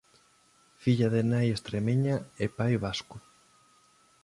[0.85, 3.17] Filla de nai estremeña e pai vasco.